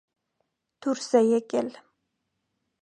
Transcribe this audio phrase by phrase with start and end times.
[0.85, 1.71] դուրս է եկել…